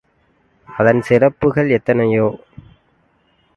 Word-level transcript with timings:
அதன் 0.69 1.01
சிறப்புக்கள் 1.01 1.69
எத்தனையோ! 1.69 2.27